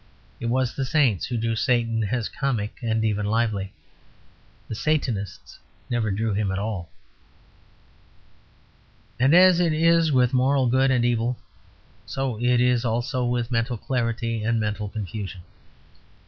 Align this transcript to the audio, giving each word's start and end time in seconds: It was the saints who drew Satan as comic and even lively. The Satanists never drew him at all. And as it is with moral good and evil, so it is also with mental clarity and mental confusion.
It 0.39 0.47
was 0.47 0.73
the 0.73 0.83
saints 0.83 1.27
who 1.27 1.37
drew 1.37 1.55
Satan 1.55 2.03
as 2.05 2.27
comic 2.27 2.75
and 2.81 3.05
even 3.05 3.23
lively. 3.27 3.71
The 4.67 4.73
Satanists 4.73 5.59
never 5.91 6.09
drew 6.09 6.33
him 6.33 6.51
at 6.51 6.57
all. 6.57 6.89
And 9.19 9.35
as 9.35 9.59
it 9.59 9.73
is 9.73 10.11
with 10.11 10.33
moral 10.33 10.65
good 10.65 10.89
and 10.89 11.05
evil, 11.05 11.37
so 12.07 12.39
it 12.41 12.59
is 12.59 12.83
also 12.83 13.23
with 13.25 13.51
mental 13.51 13.77
clarity 13.77 14.43
and 14.43 14.59
mental 14.59 14.89
confusion. 14.89 15.41